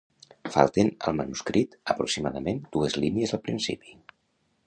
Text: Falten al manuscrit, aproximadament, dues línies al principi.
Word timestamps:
Falten 0.53 0.87
al 1.09 1.15
manuscrit, 1.17 1.75
aproximadament, 1.95 2.63
dues 2.77 2.99
línies 3.05 3.35
al 3.39 3.43
principi. 3.49 3.97